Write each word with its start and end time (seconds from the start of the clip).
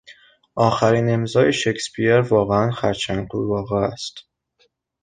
آخرین 0.55 1.09
امضای 1.09 1.53
شکسپیر 1.53 2.19
واقعا 2.21 2.71
خرچنگ 2.71 3.27
قورباغه 3.27 3.75
است. 3.75 4.19